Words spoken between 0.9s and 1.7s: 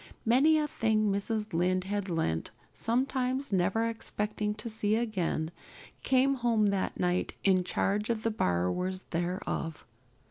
Mrs.